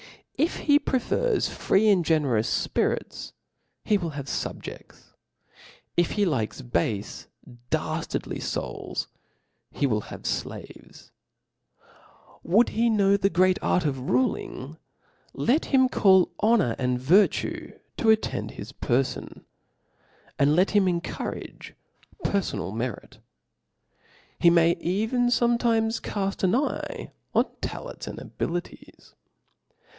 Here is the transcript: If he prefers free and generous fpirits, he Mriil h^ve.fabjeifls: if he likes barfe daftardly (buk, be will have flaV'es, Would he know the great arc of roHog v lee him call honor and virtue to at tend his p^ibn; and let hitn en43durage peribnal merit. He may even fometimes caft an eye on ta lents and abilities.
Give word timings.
If 0.35 0.61
he 0.61 0.79
prefers 0.79 1.47
free 1.47 1.87
and 1.89 2.03
generous 2.03 2.67
fpirits, 2.67 3.33
he 3.85 3.99
Mriil 3.99 4.13
h^ve.fabjeifls: 4.13 5.13
if 5.95 6.11
he 6.13 6.25
likes 6.25 6.63
barfe 6.63 7.27
daftardly 7.69 8.39
(buk, 8.55 9.07
be 9.79 9.85
will 9.85 10.01
have 10.01 10.23
flaV'es, 10.23 11.11
Would 12.41 12.69
he 12.69 12.89
know 12.89 13.15
the 13.15 13.29
great 13.29 13.59
arc 13.61 13.85
of 13.85 13.97
roHog 13.97 14.71
v 14.71 14.77
lee 15.35 15.59
him 15.67 15.87
call 15.87 16.31
honor 16.39 16.75
and 16.79 16.99
virtue 16.99 17.77
to 17.97 18.09
at 18.09 18.23
tend 18.23 18.49
his 18.51 18.71
p^ibn; 18.71 19.43
and 20.39 20.55
let 20.55 20.69
hitn 20.69 20.99
en43durage 21.03 21.73
peribnal 22.25 22.73
merit. 22.75 23.19
He 24.39 24.49
may 24.49 24.71
even 24.77 25.27
fometimes 25.27 26.01
caft 26.01 26.41
an 26.41 26.55
eye 26.55 27.11
on 27.35 27.45
ta 27.61 27.81
lents 27.83 28.07
and 28.07 28.17
abilities. 28.17 29.13